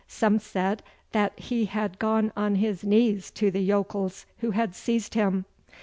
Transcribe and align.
Some 0.07 0.39
said 0.39 0.81
that 1.11 1.37
he 1.39 1.65
had 1.65 1.99
gone 1.99 2.31
on 2.35 2.55
his 2.55 2.83
knees 2.83 3.29
to 3.35 3.51
the 3.51 3.61
yokels 3.61 4.25
who 4.39 4.49
had 4.49 4.73
seized 4.73 5.13
him. 5.13 5.45